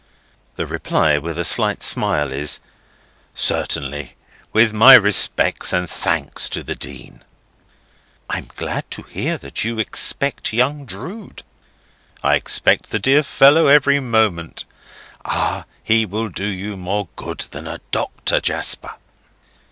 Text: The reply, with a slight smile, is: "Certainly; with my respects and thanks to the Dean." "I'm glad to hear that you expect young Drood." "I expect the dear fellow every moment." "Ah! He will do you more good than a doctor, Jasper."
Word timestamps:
The 0.55 0.65
reply, 0.65 1.19
with 1.19 1.37
a 1.37 1.45
slight 1.45 1.83
smile, 1.83 2.31
is: 2.33 2.59
"Certainly; 3.35 4.15
with 4.51 4.73
my 4.73 4.95
respects 4.95 5.71
and 5.73 5.87
thanks 5.87 6.49
to 6.49 6.63
the 6.63 6.73
Dean." 6.73 7.23
"I'm 8.27 8.49
glad 8.55 8.89
to 8.89 9.03
hear 9.03 9.37
that 9.37 9.63
you 9.63 9.77
expect 9.77 10.53
young 10.53 10.87
Drood." 10.87 11.43
"I 12.23 12.33
expect 12.33 12.89
the 12.89 12.97
dear 12.97 13.21
fellow 13.21 13.67
every 13.67 13.99
moment." 13.99 14.65
"Ah! 15.23 15.65
He 15.83 16.07
will 16.07 16.29
do 16.29 16.47
you 16.47 16.75
more 16.77 17.07
good 17.15 17.41
than 17.51 17.67
a 17.67 17.79
doctor, 17.91 18.41
Jasper." 18.41 18.95